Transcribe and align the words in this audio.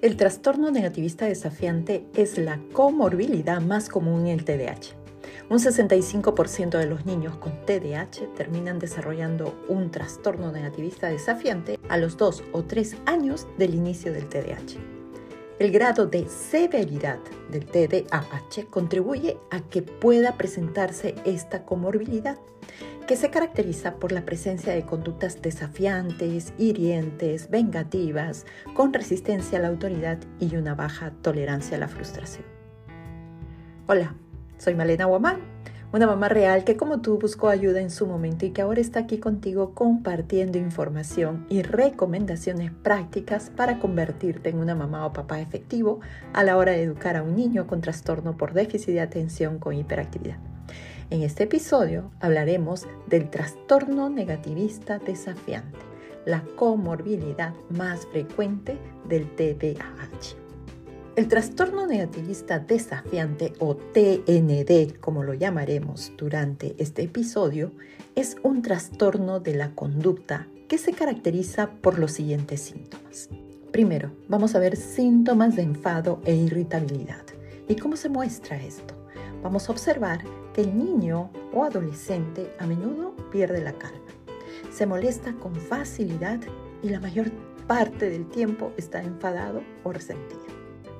El 0.00 0.16
trastorno 0.16 0.70
negativista 0.70 1.26
desafiante 1.26 2.04
es 2.14 2.38
la 2.38 2.60
comorbilidad 2.72 3.60
más 3.60 3.88
común 3.88 4.28
en 4.28 4.38
el 4.38 4.44
TDAH. 4.44 4.94
Un 5.50 5.58
65% 5.58 6.78
de 6.78 6.86
los 6.86 7.04
niños 7.04 7.36
con 7.38 7.66
TDAH 7.66 8.28
terminan 8.36 8.78
desarrollando 8.78 9.60
un 9.68 9.90
trastorno 9.90 10.52
negativista 10.52 11.08
desafiante 11.08 11.80
a 11.88 11.96
los 11.96 12.16
2 12.16 12.44
o 12.52 12.62
3 12.62 12.96
años 13.06 13.48
del 13.58 13.74
inicio 13.74 14.12
del 14.12 14.28
TDAH. 14.28 14.78
El 15.58 15.72
grado 15.72 16.06
de 16.06 16.28
severidad 16.28 17.18
del 17.50 17.66
TDAH 17.66 18.66
contribuye 18.70 19.36
a 19.50 19.58
que 19.62 19.82
pueda 19.82 20.36
presentarse 20.36 21.16
esta 21.24 21.64
comorbilidad 21.64 22.38
que 23.08 23.16
se 23.16 23.30
caracteriza 23.30 23.94
por 23.94 24.12
la 24.12 24.26
presencia 24.26 24.74
de 24.74 24.84
conductas 24.84 25.40
desafiantes, 25.40 26.52
hirientes, 26.58 27.48
vengativas, 27.48 28.44
con 28.74 28.92
resistencia 28.92 29.58
a 29.58 29.62
la 29.62 29.68
autoridad 29.68 30.18
y 30.38 30.54
una 30.56 30.74
baja 30.74 31.12
tolerancia 31.22 31.78
a 31.78 31.80
la 31.80 31.88
frustración. 31.88 32.44
Hola, 33.86 34.14
soy 34.58 34.74
Malena 34.74 35.06
Guamán, 35.06 35.38
una 35.90 36.06
mamá 36.06 36.28
real 36.28 36.64
que 36.64 36.76
como 36.76 37.00
tú 37.00 37.18
buscó 37.18 37.48
ayuda 37.48 37.80
en 37.80 37.90
su 37.90 38.06
momento 38.06 38.44
y 38.44 38.50
que 38.50 38.60
ahora 38.60 38.82
está 38.82 39.00
aquí 39.00 39.16
contigo 39.16 39.74
compartiendo 39.74 40.58
información 40.58 41.46
y 41.48 41.62
recomendaciones 41.62 42.72
prácticas 42.72 43.48
para 43.48 43.78
convertirte 43.78 44.50
en 44.50 44.58
una 44.58 44.74
mamá 44.74 45.06
o 45.06 45.14
papá 45.14 45.40
efectivo 45.40 46.00
a 46.34 46.44
la 46.44 46.58
hora 46.58 46.72
de 46.72 46.82
educar 46.82 47.16
a 47.16 47.22
un 47.22 47.36
niño 47.36 47.66
con 47.66 47.80
trastorno 47.80 48.36
por 48.36 48.52
déficit 48.52 48.92
de 48.92 49.00
atención 49.00 49.58
con 49.58 49.72
hiperactividad. 49.72 50.36
En 51.10 51.22
este 51.22 51.44
episodio 51.44 52.10
hablaremos 52.20 52.86
del 53.06 53.30
trastorno 53.30 54.10
negativista 54.10 54.98
desafiante, 54.98 55.78
la 56.26 56.42
comorbilidad 56.54 57.54
más 57.70 58.06
frecuente 58.06 58.76
del 59.08 59.34
TDAH. 59.34 60.36
El 61.16 61.28
trastorno 61.28 61.86
negativista 61.86 62.58
desafiante 62.58 63.54
o 63.58 63.74
TND, 63.74 64.98
como 65.00 65.22
lo 65.22 65.32
llamaremos 65.32 66.12
durante 66.18 66.76
este 66.78 67.04
episodio, 67.04 67.72
es 68.14 68.36
un 68.42 68.60
trastorno 68.60 69.40
de 69.40 69.54
la 69.54 69.74
conducta 69.74 70.46
que 70.68 70.76
se 70.76 70.92
caracteriza 70.92 71.70
por 71.80 71.98
los 71.98 72.12
siguientes 72.12 72.60
síntomas. 72.60 73.30
Primero, 73.72 74.12
vamos 74.28 74.54
a 74.54 74.58
ver 74.58 74.76
síntomas 74.76 75.56
de 75.56 75.62
enfado 75.62 76.20
e 76.26 76.34
irritabilidad. 76.34 77.24
¿Y 77.66 77.76
cómo 77.76 77.96
se 77.96 78.10
muestra 78.10 78.62
esto? 78.62 78.97
Vamos 79.42 79.68
a 79.68 79.72
observar 79.72 80.20
el 80.56 80.76
niño 80.76 81.30
o 81.54 81.62
adolescente 81.62 82.52
a 82.58 82.66
menudo 82.66 83.14
pierde 83.30 83.62
la 83.62 83.72
calma. 83.72 84.00
Se 84.72 84.86
molesta 84.86 85.32
con 85.34 85.54
facilidad 85.54 86.40
y 86.82 86.88
la 86.88 86.98
mayor 86.98 87.30
parte 87.68 88.10
del 88.10 88.28
tiempo 88.28 88.72
está 88.76 89.00
enfadado 89.00 89.62
o 89.84 89.92
resentido. 89.92 90.42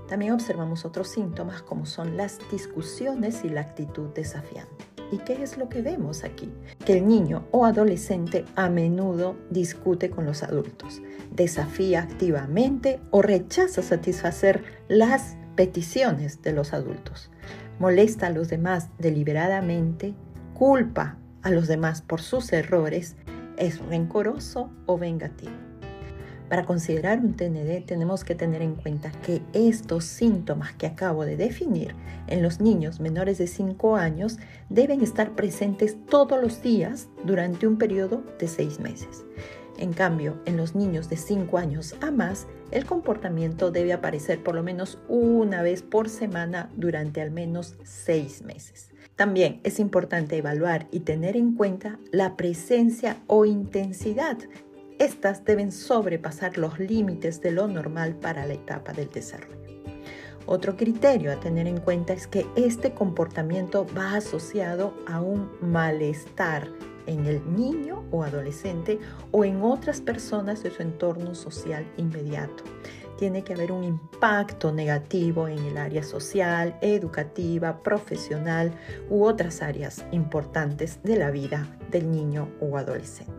También 0.06 0.32
observamos 0.32 0.84
otros 0.84 1.08
síntomas 1.08 1.62
como 1.62 1.84
son 1.86 2.16
las 2.16 2.38
discusiones 2.52 3.44
y 3.44 3.48
la 3.48 3.62
actitud 3.62 4.10
desafiante. 4.14 4.84
¿Y 5.10 5.18
qué 5.18 5.42
es 5.42 5.58
lo 5.58 5.68
que 5.68 5.82
vemos 5.82 6.22
aquí? 6.22 6.52
Que 6.84 6.98
el 6.98 7.08
niño 7.08 7.48
o 7.50 7.64
adolescente 7.64 8.44
a 8.54 8.68
menudo 8.70 9.36
discute 9.50 10.10
con 10.10 10.24
los 10.24 10.44
adultos, 10.44 11.02
desafía 11.32 12.02
activamente 12.02 13.00
o 13.10 13.22
rechaza 13.22 13.82
satisfacer 13.82 14.62
las 14.86 15.36
peticiones 15.56 16.40
de 16.42 16.52
los 16.52 16.72
adultos 16.72 17.30
molesta 17.78 18.26
a 18.26 18.30
los 18.30 18.48
demás 18.48 18.88
deliberadamente, 18.98 20.14
culpa 20.54 21.16
a 21.42 21.50
los 21.50 21.68
demás 21.68 22.02
por 22.02 22.20
sus 22.20 22.52
errores, 22.52 23.16
es 23.56 23.78
rencoroso 23.78 24.70
o 24.86 24.98
vengativo. 24.98 25.52
Para 26.48 26.64
considerar 26.64 27.18
un 27.20 27.34
TND 27.34 27.84
tenemos 27.84 28.24
que 28.24 28.34
tener 28.34 28.62
en 28.62 28.74
cuenta 28.74 29.12
que 29.12 29.42
estos 29.52 30.04
síntomas 30.04 30.72
que 30.72 30.86
acabo 30.86 31.26
de 31.26 31.36
definir 31.36 31.94
en 32.26 32.42
los 32.42 32.60
niños 32.60 33.00
menores 33.00 33.36
de 33.36 33.46
5 33.46 33.96
años 33.96 34.38
deben 34.70 35.02
estar 35.02 35.32
presentes 35.32 35.96
todos 36.06 36.40
los 36.40 36.62
días 36.62 37.08
durante 37.24 37.66
un 37.66 37.76
periodo 37.76 38.22
de 38.38 38.48
6 38.48 38.80
meses. 38.80 39.24
En 39.78 39.92
cambio, 39.92 40.40
en 40.44 40.56
los 40.56 40.74
niños 40.74 41.08
de 41.08 41.16
5 41.16 41.56
años 41.56 41.94
a 42.00 42.10
más, 42.10 42.48
el 42.72 42.84
comportamiento 42.84 43.70
debe 43.70 43.92
aparecer 43.92 44.42
por 44.42 44.56
lo 44.56 44.62
menos 44.64 44.98
una 45.08 45.62
vez 45.62 45.82
por 45.82 46.08
semana 46.08 46.68
durante 46.76 47.22
al 47.22 47.30
menos 47.30 47.76
6 47.84 48.42
meses. 48.42 48.90
También 49.14 49.60
es 49.62 49.78
importante 49.78 50.36
evaluar 50.36 50.88
y 50.90 51.00
tener 51.00 51.36
en 51.36 51.54
cuenta 51.54 51.98
la 52.12 52.36
presencia 52.36 53.18
o 53.28 53.44
intensidad. 53.44 54.38
Estas 54.98 55.44
deben 55.44 55.70
sobrepasar 55.70 56.58
los 56.58 56.80
límites 56.80 57.40
de 57.40 57.52
lo 57.52 57.68
normal 57.68 58.16
para 58.16 58.46
la 58.46 58.54
etapa 58.54 58.92
del 58.92 59.10
desarrollo. 59.10 59.58
Otro 60.46 60.76
criterio 60.76 61.30
a 61.30 61.38
tener 61.38 61.66
en 61.66 61.78
cuenta 61.78 62.14
es 62.14 62.26
que 62.26 62.46
este 62.56 62.94
comportamiento 62.94 63.86
va 63.96 64.14
asociado 64.14 64.94
a 65.06 65.20
un 65.20 65.50
malestar 65.60 66.68
en 67.08 67.26
el 67.26 67.42
niño 67.54 68.04
o 68.12 68.22
adolescente 68.22 69.00
o 69.32 69.44
en 69.44 69.62
otras 69.62 70.00
personas 70.00 70.62
de 70.62 70.70
su 70.70 70.82
entorno 70.82 71.34
social 71.34 71.84
inmediato. 71.96 72.62
Tiene 73.18 73.42
que 73.42 73.54
haber 73.54 73.72
un 73.72 73.82
impacto 73.82 74.70
negativo 74.70 75.48
en 75.48 75.58
el 75.58 75.76
área 75.76 76.04
social, 76.04 76.78
educativa, 76.80 77.82
profesional 77.82 78.70
u 79.10 79.24
otras 79.24 79.60
áreas 79.60 80.04
importantes 80.12 81.02
de 81.02 81.16
la 81.16 81.32
vida 81.32 81.66
del 81.90 82.12
niño 82.12 82.48
o 82.60 82.78
adolescente. 82.78 83.32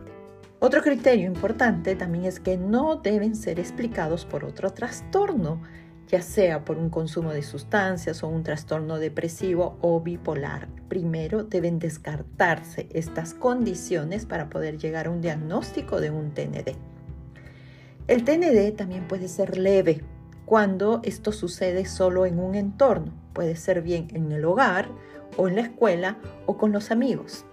Otro 0.58 0.82
criterio 0.82 1.26
importante 1.26 1.96
también 1.96 2.26
es 2.26 2.38
que 2.38 2.58
no 2.58 2.96
deben 2.96 3.34
ser 3.34 3.58
explicados 3.58 4.26
por 4.26 4.44
otro 4.44 4.70
trastorno, 4.70 5.62
ya 6.10 6.22
sea 6.22 6.64
por 6.64 6.76
un 6.76 6.90
consumo 6.90 7.32
de 7.32 7.42
sustancias 7.42 8.24
o 8.24 8.28
un 8.28 8.42
trastorno 8.42 8.98
depresivo 8.98 9.78
o 9.80 10.00
bipolar. 10.00 10.68
Primero 10.88 11.44
deben 11.44 11.78
descartarse 11.78 12.88
estas 12.92 13.32
condiciones 13.32 14.26
para 14.26 14.50
poder 14.50 14.76
llegar 14.76 15.06
a 15.06 15.10
un 15.10 15.20
diagnóstico 15.20 16.00
de 16.00 16.10
un 16.10 16.32
TND. 16.32 16.74
El 18.08 18.24
TND 18.24 18.76
también 18.76 19.06
puede 19.06 19.28
ser 19.28 19.56
leve 19.56 20.02
cuando 20.46 21.00
esto 21.04 21.30
sucede 21.30 21.84
solo 21.84 22.26
en 22.26 22.40
un 22.40 22.56
entorno. 22.56 23.12
Puede 23.32 23.54
ser 23.54 23.82
bien 23.82 24.08
en 24.12 24.32
el 24.32 24.44
hogar 24.44 24.88
o 25.36 25.46
en 25.46 25.54
la 25.54 25.62
escuela 25.62 26.18
o 26.46 26.56
con 26.56 26.72
los 26.72 26.90
amigos. 26.90 27.44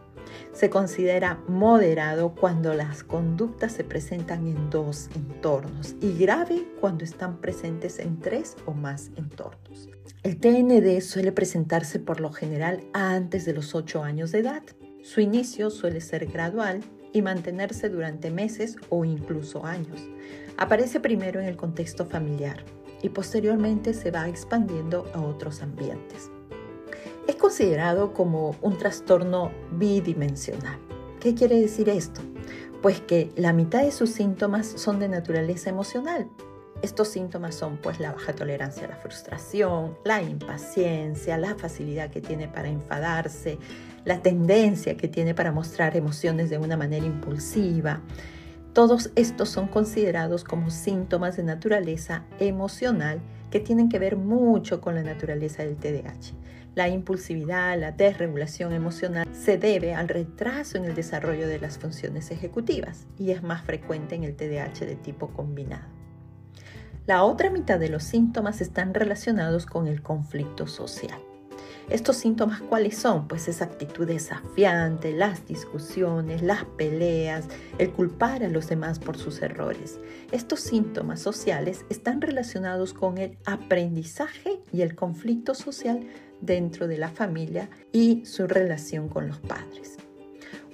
Se 0.54 0.70
considera 0.70 1.42
moderado 1.48 2.34
cuando 2.34 2.74
las 2.74 3.04
conductas 3.04 3.74
se 3.74 3.84
presentan 3.84 4.48
en 4.48 4.70
dos 4.70 5.10
entornos 5.16 5.96
y 6.02 6.18
grave 6.18 6.68
cuando 6.80 7.04
están 7.04 7.40
presentes 7.42 8.00
en 8.00 8.20
tres 8.20 8.56
o 8.66 8.74
más 8.74 9.12
entornos. 9.16 9.90
El 10.24 10.40
TND 10.40 11.02
suele 11.02 11.32
presentarse 11.32 12.00
por 12.00 12.20
lo 12.20 12.32
general 12.32 12.84
antes 12.94 13.46
de 13.46 13.54
los 13.54 13.76
8 13.76 14.04
años 14.04 14.32
de 14.32 14.40
edad. 14.40 14.64
Su 15.04 15.22
inicio 15.22 15.70
suele 15.70 16.02
ser 16.02 16.26
gradual 16.26 16.82
y 17.14 17.22
mantenerse 17.22 17.90
durante 17.90 18.30
meses 18.30 18.76
o 18.90 19.06
incluso 19.06 19.66
años. 19.66 20.02
Aparece 20.58 21.00
primero 21.00 21.40
en 21.40 21.48
el 21.48 21.56
contexto 21.56 22.06
familiar 22.06 22.64
y 23.02 23.10
posteriormente 23.10 23.94
se 23.94 24.12
va 24.12 24.28
expandiendo 24.28 25.10
a 25.14 25.22
otros 25.22 25.62
ambientes. 25.62 26.32
Es 27.28 27.36
considerado 27.36 28.14
como 28.14 28.56
un 28.62 28.78
trastorno 28.78 29.52
bidimensional. 29.72 30.80
¿Qué 31.20 31.36
quiere 31.36 31.60
decir 31.60 31.90
esto? 31.90 32.22
Pues 32.82 33.02
que 33.02 33.32
la 33.36 33.52
mitad 33.52 33.84
de 33.84 33.92
sus 33.92 34.12
síntomas 34.12 34.66
son 34.66 35.00
de 35.00 35.10
naturaleza 35.10 35.70
emocional. 35.70 36.30
Estos 36.82 37.10
síntomas 37.10 37.56
son 37.56 37.78
pues 37.78 38.00
la 38.00 38.14
baja 38.14 38.34
tolerancia 38.34 38.86
a 38.86 38.90
la 38.90 38.96
frustración, 38.96 39.98
la 40.06 40.22
impaciencia, 40.22 41.38
la 41.38 41.56
facilidad 41.56 42.12
que 42.12 42.22
tiene 42.22 42.48
para 42.48 42.70
enfadarse, 42.70 43.58
la 44.06 44.22
tendencia 44.22 44.96
que 44.96 45.10
tiene 45.10 45.34
para 45.34 45.52
mostrar 45.52 45.98
emociones 45.98 46.50
de 46.50 46.60
una 46.60 46.78
manera 46.78 47.06
impulsiva. 47.06 48.00
Todos 48.72 49.12
estos 49.16 49.50
son 49.50 49.68
considerados 49.68 50.46
como 50.46 50.69
síntomas 50.69 51.36
de 51.36 51.44
naturaleza 51.44 52.24
emocional 52.40 53.19
que 53.51 53.60
tienen 53.60 53.90
que 53.90 54.00
ver 54.00 54.16
mucho 54.16 54.80
con 54.80 54.96
la 54.96 55.04
naturaleza 55.04 55.63
del 55.63 55.75
TDAH. 55.75 56.36
La 56.77 56.89
impulsividad, 56.89 57.75
la 57.79 57.91
desregulación 57.91 58.71
emocional 58.71 59.27
se 59.33 59.57
debe 59.57 59.95
al 59.95 60.07
retraso 60.07 60.77
en 60.77 60.85
el 60.85 60.94
desarrollo 60.94 61.47
de 61.47 61.57
las 61.57 61.79
funciones 61.79 62.29
ejecutivas 62.29 63.07
y 63.18 63.31
es 63.31 63.41
más 63.41 63.63
frecuente 63.63 64.13
en 64.13 64.24
el 64.24 64.35
TDAH 64.35 64.85
de 64.85 64.95
tipo 64.95 65.29
combinado. 65.29 65.88
La 67.07 67.24
otra 67.24 67.50
mitad 67.50 67.79
de 67.79 67.89
los 67.89 68.03
síntomas 68.03 68.62
están 68.62 68.94
relacionados 68.94 69.65
con 69.65 69.88
el 69.88 70.03
conflicto 70.03 70.68
social. 70.68 71.19
¿Estos 71.89 72.18
síntomas 72.18 72.62
cuáles 72.62 72.97
son? 72.97 73.27
Pues 73.27 73.47
esa 73.47 73.65
actitud 73.65 74.06
desafiante, 74.06 75.13
las 75.13 75.47
discusiones, 75.47 76.44
las 76.44 76.65
peleas, 76.65 77.45
el 77.79 77.91
culpar 77.91 78.44
a 78.44 78.50
los 78.50 78.68
demás 78.69 79.00
por 79.00 79.18
sus 79.18 79.41
errores. 79.41 79.97
Estos 80.31 80.59
síntomas 80.59 81.21
sociales 81.21 81.85
están 81.89 82.21
relacionados 82.21 82.94
con 82.94 83.18
el 83.18 83.38
aprendizaje 83.45 84.59
y 84.71 84.81
el 84.81 84.95
conflicto 84.95 85.56
social 85.56 86.06
dentro 86.42 86.88
de 86.88 86.98
la 86.98 87.10
familia 87.10 87.69
y 87.92 88.25
su 88.25 88.48
relación 88.48 89.10
con 89.10 89.28
los 89.28 89.39
padres. 89.39 89.98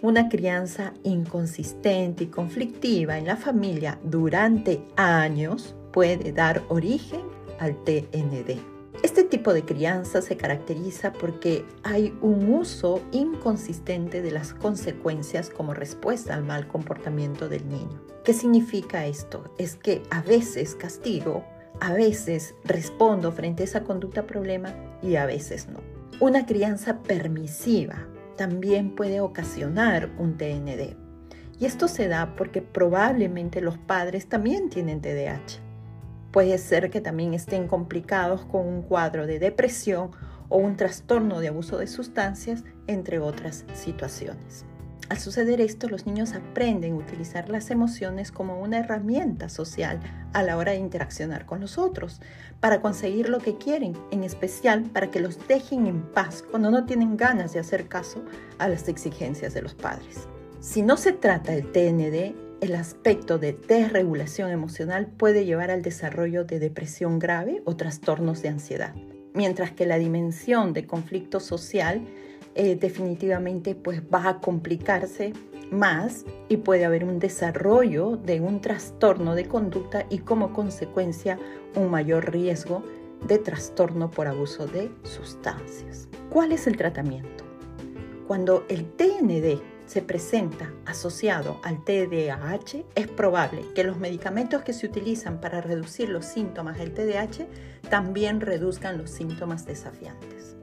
Una 0.01 0.27
crianza 0.27 0.93
inconsistente 1.03 2.25
y 2.25 2.27
conflictiva 2.27 3.17
en 3.17 3.25
la 3.25 3.37
familia 3.37 3.99
durante 4.03 4.83
años 4.97 5.75
puede 5.93 6.33
dar 6.33 6.61
origen 6.67 7.21
al 7.59 7.81
TND. 7.83 8.73
Este 9.01 9.23
tipo 9.23 9.53
de 9.53 9.63
crianza 9.63 10.21
se 10.21 10.37
caracteriza 10.37 11.13
porque 11.13 11.65
hay 11.83 12.13
un 12.21 12.53
uso 12.53 13.01
inconsistente 13.11 14.21
de 14.21 14.31
las 14.31 14.53
consecuencias 14.53 15.49
como 15.49 15.73
respuesta 15.73 16.33
al 16.33 16.43
mal 16.43 16.67
comportamiento 16.67 17.49
del 17.49 17.67
niño. 17.67 18.01
¿Qué 18.23 18.33
significa 18.33 19.05
esto? 19.05 19.53
Es 19.57 19.75
que 19.75 20.03
a 20.09 20.21
veces 20.21 20.75
castigo, 20.75 21.43
a 21.83 21.91
veces 21.91 22.55
respondo 22.63 23.33
frente 23.33 23.63
a 23.63 23.65
esa 23.65 23.83
conducta 23.83 24.25
problema 24.25 24.73
y 25.01 25.17
a 25.17 25.25
veces 25.25 25.67
no. 25.67 25.81
Una 26.21 26.45
crianza 26.45 26.99
permisiva 26.99 28.07
también 28.37 28.95
puede 28.95 29.19
ocasionar 29.19 30.09
un 30.17 30.37
TND. 30.37 30.95
Y 31.59 31.65
esto 31.65 31.89
se 31.89 32.07
da 32.07 32.37
porque 32.37 32.61
probablemente 32.61 33.59
los 33.59 33.77
padres 33.77 34.29
también 34.29 34.69
tienen 34.69 35.01
TDAH. 35.01 35.59
Puede 36.31 36.57
ser 36.57 36.89
que 36.89 37.01
también 37.01 37.33
estén 37.33 37.67
complicados 37.67 38.45
con 38.45 38.65
un 38.65 38.83
cuadro 38.83 39.27
de 39.27 39.39
depresión 39.39 40.11
o 40.47 40.59
un 40.59 40.77
trastorno 40.77 41.41
de 41.41 41.49
abuso 41.49 41.77
de 41.77 41.87
sustancias, 41.87 42.63
entre 42.87 43.19
otras 43.19 43.65
situaciones. 43.73 44.65
Al 45.09 45.19
suceder 45.19 45.59
esto, 45.59 45.89
los 45.89 46.05
niños 46.05 46.33
aprenden 46.33 46.93
a 46.93 46.97
utilizar 46.97 47.49
las 47.49 47.69
emociones 47.71 48.31
como 48.31 48.61
una 48.61 48.79
herramienta 48.79 49.49
social 49.49 49.99
a 50.31 50.43
la 50.43 50.57
hora 50.57 50.71
de 50.71 50.79
interaccionar 50.79 51.45
con 51.45 51.59
los 51.59 51.77
otros, 51.77 52.21
para 52.59 52.81
conseguir 52.81 53.29
lo 53.29 53.39
que 53.39 53.57
quieren, 53.57 53.93
en 54.11 54.23
especial 54.23 54.83
para 54.83 55.11
que 55.11 55.19
los 55.19 55.47
dejen 55.47 55.87
en 55.87 56.01
paz 56.01 56.43
cuando 56.49 56.71
no 56.71 56.85
tienen 56.85 57.17
ganas 57.17 57.53
de 57.53 57.59
hacer 57.59 57.87
caso 57.87 58.23
a 58.57 58.69
las 58.69 58.87
exigencias 58.87 59.53
de 59.53 59.61
los 59.61 59.75
padres. 59.75 60.27
Si 60.61 60.81
no 60.81 60.95
se 60.95 61.11
trata 61.11 61.51
del 61.51 61.71
TND, 61.71 62.35
el 62.61 62.75
aspecto 62.75 63.37
de 63.37 63.51
desregulación 63.51 64.49
emocional 64.49 65.07
puede 65.07 65.43
llevar 65.43 65.69
al 65.69 65.81
desarrollo 65.81 66.45
de 66.45 66.59
depresión 66.59 67.19
grave 67.19 67.61
o 67.65 67.75
trastornos 67.75 68.41
de 68.41 68.47
ansiedad, 68.47 68.95
mientras 69.33 69.71
que 69.71 69.85
la 69.85 69.97
dimensión 69.97 70.71
de 70.71 70.87
conflicto 70.87 71.41
social 71.41 72.07
eh, 72.55 72.75
definitivamente 72.75 73.75
pues 73.75 74.01
va 74.01 74.29
a 74.29 74.39
complicarse 74.39 75.33
más 75.71 76.25
y 76.49 76.57
puede 76.57 76.85
haber 76.85 77.03
un 77.03 77.19
desarrollo 77.19 78.17
de 78.17 78.39
un 78.41 78.61
trastorno 78.61 79.35
de 79.35 79.47
conducta 79.47 80.05
y 80.09 80.19
como 80.19 80.53
consecuencia 80.53 81.39
un 81.75 81.89
mayor 81.89 82.31
riesgo 82.31 82.83
de 83.27 83.39
trastorno 83.39 84.11
por 84.11 84.27
abuso 84.27 84.67
de 84.67 84.91
sustancias. 85.03 86.07
¿Cuál 86.29 86.51
es 86.51 86.67
el 86.67 86.77
tratamiento? 86.77 87.43
Cuando 88.27 88.65
el 88.69 88.85
TND 88.85 89.61
se 89.85 90.01
presenta 90.01 90.71
asociado 90.85 91.59
al 91.63 91.83
TDAH, 91.83 92.83
es 92.95 93.07
probable 93.07 93.63
que 93.75 93.83
los 93.83 93.97
medicamentos 93.97 94.61
que 94.63 94.73
se 94.73 94.85
utilizan 94.85 95.41
para 95.41 95.61
reducir 95.61 96.09
los 96.09 96.25
síntomas 96.25 96.77
del 96.77 96.93
TDAH 96.93 97.47
también 97.89 98.41
reduzcan 98.41 98.97
los 98.97 99.09
síntomas 99.09 99.65
desafiantes. 99.65 100.55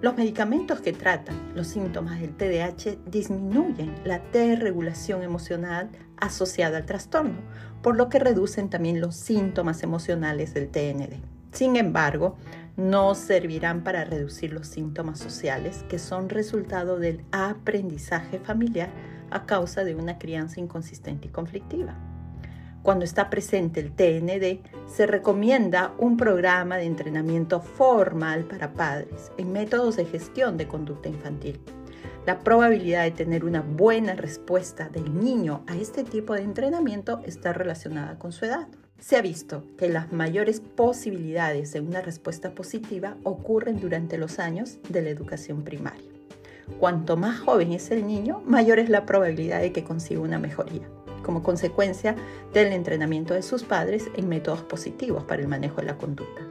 Los 0.00 0.16
medicamentos 0.16 0.80
que 0.80 0.92
tratan 0.92 1.36
los 1.54 1.68
síntomas 1.68 2.20
del 2.20 2.36
TDAH 2.36 2.98
disminuyen 3.06 3.94
la 4.04 4.18
desregulación 4.32 5.22
emocional 5.22 5.90
asociada 6.16 6.78
al 6.78 6.86
trastorno, 6.86 7.40
por 7.82 7.96
lo 7.96 8.08
que 8.08 8.18
reducen 8.18 8.68
también 8.68 9.00
los 9.00 9.16
síntomas 9.16 9.82
emocionales 9.82 10.52
del 10.52 10.68
TND. 10.68 11.20
Sin 11.52 11.76
embargo, 11.76 12.36
no 12.76 13.14
servirán 13.14 13.84
para 13.84 14.04
reducir 14.04 14.52
los 14.52 14.66
síntomas 14.66 15.20
sociales 15.20 15.84
que 15.88 15.98
son 15.98 16.28
resultado 16.28 16.98
del 16.98 17.24
aprendizaje 17.30 18.40
familiar 18.40 18.90
a 19.30 19.46
causa 19.46 19.84
de 19.84 19.94
una 19.94 20.18
crianza 20.18 20.60
inconsistente 20.60 21.28
y 21.28 21.30
conflictiva. 21.30 21.94
Cuando 22.84 23.06
está 23.06 23.30
presente 23.30 23.80
el 23.80 23.92
TND, 23.92 24.60
se 24.86 25.06
recomienda 25.06 25.94
un 25.96 26.18
programa 26.18 26.76
de 26.76 26.84
entrenamiento 26.84 27.62
formal 27.62 28.44
para 28.44 28.74
padres 28.74 29.32
en 29.38 29.52
métodos 29.52 29.96
de 29.96 30.04
gestión 30.04 30.58
de 30.58 30.68
conducta 30.68 31.08
infantil. 31.08 31.58
La 32.26 32.40
probabilidad 32.40 33.04
de 33.04 33.10
tener 33.10 33.46
una 33.46 33.62
buena 33.62 34.12
respuesta 34.12 34.90
del 34.90 35.18
niño 35.18 35.64
a 35.66 35.76
este 35.76 36.04
tipo 36.04 36.34
de 36.34 36.42
entrenamiento 36.42 37.22
está 37.24 37.54
relacionada 37.54 38.18
con 38.18 38.32
su 38.32 38.44
edad. 38.44 38.68
Se 38.98 39.16
ha 39.16 39.22
visto 39.22 39.64
que 39.78 39.88
las 39.88 40.12
mayores 40.12 40.60
posibilidades 40.60 41.72
de 41.72 41.80
una 41.80 42.02
respuesta 42.02 42.54
positiva 42.54 43.16
ocurren 43.22 43.80
durante 43.80 44.18
los 44.18 44.38
años 44.38 44.76
de 44.90 45.00
la 45.00 45.08
educación 45.08 45.64
primaria. 45.64 46.10
Cuanto 46.78 47.16
más 47.16 47.40
joven 47.40 47.72
es 47.72 47.90
el 47.90 48.06
niño, 48.06 48.42
mayor 48.44 48.78
es 48.78 48.90
la 48.90 49.06
probabilidad 49.06 49.62
de 49.62 49.72
que 49.72 49.84
consiga 49.84 50.20
una 50.20 50.38
mejoría, 50.38 50.86
como 51.24 51.42
consecuencia 51.42 52.14
del 52.52 52.72
entrenamiento 52.72 53.34
de 53.34 53.42
sus 53.42 53.64
padres 53.64 54.08
en 54.16 54.28
métodos 54.28 54.60
positivos 54.62 55.24
para 55.24 55.42
el 55.42 55.48
manejo 55.48 55.80
de 55.80 55.88
la 55.88 55.98
conducta. 55.98 56.42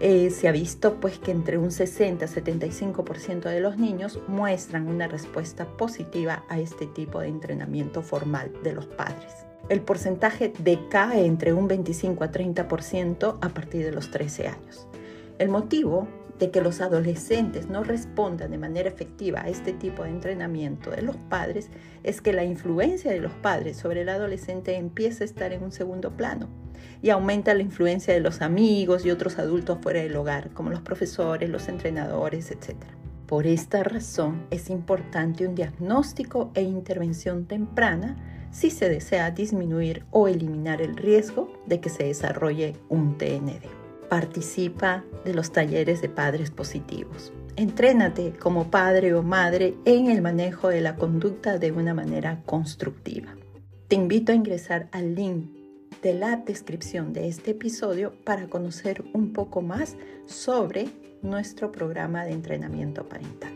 Eh, 0.00 0.30
se 0.30 0.48
ha 0.48 0.52
visto 0.52 0.94
pues 1.00 1.18
que 1.18 1.30
entre 1.30 1.58
un 1.58 1.70
60 1.70 2.24
y 2.24 2.28
75% 2.28 3.42
de 3.42 3.60
los 3.60 3.78
niños 3.78 4.20
muestran 4.26 4.88
una 4.88 5.06
respuesta 5.06 5.64
positiva 5.64 6.44
a 6.48 6.58
este 6.58 6.86
tipo 6.86 7.20
de 7.20 7.28
entrenamiento 7.28 8.02
formal 8.02 8.52
de 8.64 8.72
los 8.72 8.86
padres 8.86 9.48
el 9.68 9.80
porcentaje 9.82 10.52
decae 10.58 11.26
entre 11.26 11.52
un 11.52 11.68
25 11.68 12.24
a 12.24 12.32
30% 12.32 13.38
a 13.40 13.48
partir 13.50 13.84
de 13.84 13.92
los 13.92 14.10
13 14.10 14.48
años. 14.48 14.86
El 15.38 15.50
motivo 15.50 16.08
de 16.38 16.50
que 16.50 16.60
los 16.60 16.80
adolescentes 16.80 17.68
no 17.68 17.82
respondan 17.82 18.50
de 18.50 18.58
manera 18.58 18.88
efectiva 18.88 19.42
a 19.42 19.48
este 19.48 19.72
tipo 19.72 20.04
de 20.04 20.10
entrenamiento 20.10 20.90
de 20.90 21.02
los 21.02 21.16
padres 21.16 21.68
es 22.04 22.20
que 22.20 22.32
la 22.32 22.44
influencia 22.44 23.10
de 23.10 23.20
los 23.20 23.32
padres 23.32 23.76
sobre 23.76 24.02
el 24.02 24.08
adolescente 24.08 24.76
empieza 24.76 25.24
a 25.24 25.26
estar 25.26 25.52
en 25.52 25.62
un 25.62 25.72
segundo 25.72 26.16
plano 26.16 26.48
y 27.02 27.10
aumenta 27.10 27.54
la 27.54 27.62
influencia 27.62 28.14
de 28.14 28.20
los 28.20 28.40
amigos 28.40 29.04
y 29.04 29.10
otros 29.10 29.38
adultos 29.38 29.78
fuera 29.82 30.00
del 30.00 30.16
hogar, 30.16 30.50
como 30.50 30.70
los 30.70 30.80
profesores, 30.80 31.48
los 31.50 31.68
entrenadores, 31.68 32.50
etc. 32.50 32.76
Por 33.26 33.46
esta 33.46 33.82
razón 33.82 34.46
es 34.50 34.70
importante 34.70 35.46
un 35.46 35.54
diagnóstico 35.54 36.50
e 36.54 36.62
intervención 36.62 37.46
temprana 37.46 38.16
si 38.50 38.70
se 38.70 38.88
desea 38.88 39.30
disminuir 39.30 40.04
o 40.10 40.28
eliminar 40.28 40.80
el 40.80 40.96
riesgo 40.96 41.52
de 41.66 41.80
que 41.80 41.90
se 41.90 42.04
desarrolle 42.04 42.76
un 42.88 43.18
TND. 43.18 43.77
Participa 44.08 45.04
de 45.24 45.34
los 45.34 45.52
talleres 45.52 46.00
de 46.00 46.08
padres 46.08 46.50
positivos. 46.50 47.32
Entrénate 47.56 48.32
como 48.38 48.70
padre 48.70 49.14
o 49.14 49.22
madre 49.22 49.74
en 49.84 50.10
el 50.10 50.22
manejo 50.22 50.68
de 50.68 50.80
la 50.80 50.96
conducta 50.96 51.58
de 51.58 51.72
una 51.72 51.92
manera 51.92 52.42
constructiva. 52.46 53.36
Te 53.88 53.96
invito 53.96 54.32
a 54.32 54.34
ingresar 54.34 54.88
al 54.92 55.14
link 55.14 55.50
de 56.02 56.14
la 56.14 56.36
descripción 56.36 57.12
de 57.12 57.28
este 57.28 57.50
episodio 57.50 58.14
para 58.24 58.48
conocer 58.48 59.04
un 59.12 59.32
poco 59.32 59.60
más 59.60 59.96
sobre 60.26 60.88
nuestro 61.22 61.72
programa 61.72 62.24
de 62.24 62.32
entrenamiento 62.32 63.08
parental. 63.08 63.52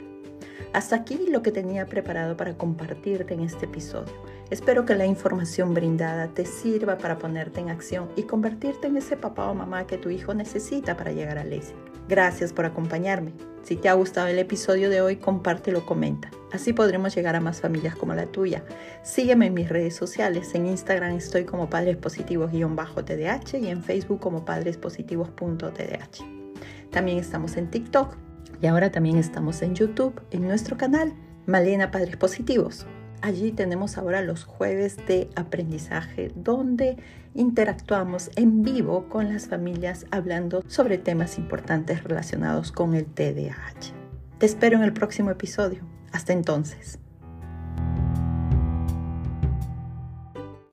Hasta 0.72 0.96
aquí 0.96 1.26
lo 1.28 1.42
que 1.42 1.52
tenía 1.52 1.86
preparado 1.86 2.36
para 2.36 2.56
compartirte 2.56 3.34
en 3.34 3.40
este 3.40 3.66
episodio. 3.66 4.12
Espero 4.52 4.84
que 4.84 4.94
la 4.94 5.06
información 5.06 5.72
brindada 5.72 6.28
te 6.28 6.44
sirva 6.44 6.98
para 6.98 7.16
ponerte 7.16 7.60
en 7.60 7.70
acción 7.70 8.10
y 8.16 8.24
convertirte 8.24 8.86
en 8.86 8.98
ese 8.98 9.16
papá 9.16 9.48
o 9.48 9.54
mamá 9.54 9.86
que 9.86 9.96
tu 9.96 10.10
hijo 10.10 10.34
necesita 10.34 10.94
para 10.94 11.10
llegar 11.10 11.38
al 11.38 11.54
éxito. 11.54 11.78
Gracias 12.06 12.52
por 12.52 12.66
acompañarme. 12.66 13.32
Si 13.62 13.76
te 13.76 13.88
ha 13.88 13.94
gustado 13.94 14.26
el 14.26 14.38
episodio 14.38 14.90
de 14.90 15.00
hoy, 15.00 15.16
compártelo, 15.16 15.86
comenta. 15.86 16.30
Así 16.52 16.74
podremos 16.74 17.14
llegar 17.14 17.34
a 17.34 17.40
más 17.40 17.62
familias 17.62 17.96
como 17.96 18.12
la 18.12 18.26
tuya. 18.26 18.62
Sígueme 19.02 19.46
en 19.46 19.54
mis 19.54 19.70
redes 19.70 19.96
sociales. 19.96 20.54
En 20.54 20.66
Instagram 20.66 21.16
estoy 21.16 21.44
como 21.44 21.70
Padres 21.70 21.96
Positivos-TDH 21.96 23.58
y 23.58 23.68
en 23.68 23.82
Facebook 23.82 24.20
como 24.20 24.44
padrespositivos.tdh. 24.44 26.90
También 26.90 27.16
estamos 27.16 27.56
en 27.56 27.70
TikTok 27.70 28.18
y 28.60 28.66
ahora 28.66 28.92
también 28.92 29.16
estamos 29.16 29.62
en 29.62 29.74
YouTube, 29.74 30.20
en 30.30 30.42
nuestro 30.42 30.76
canal, 30.76 31.14
Malena 31.46 31.90
Padres 31.90 32.18
Positivos. 32.18 32.86
Allí 33.22 33.52
tenemos 33.52 33.98
ahora 33.98 34.20
los 34.20 34.44
jueves 34.44 34.96
de 35.06 35.30
aprendizaje 35.36 36.32
donde 36.34 36.96
interactuamos 37.34 38.30
en 38.34 38.62
vivo 38.62 39.08
con 39.08 39.32
las 39.32 39.46
familias 39.46 40.06
hablando 40.10 40.62
sobre 40.66 40.98
temas 40.98 41.38
importantes 41.38 42.02
relacionados 42.02 42.72
con 42.72 42.94
el 42.94 43.06
TDAH. 43.06 43.94
Te 44.38 44.46
espero 44.46 44.76
en 44.76 44.82
el 44.82 44.92
próximo 44.92 45.30
episodio. 45.30 45.82
Hasta 46.10 46.32
entonces. 46.32 46.98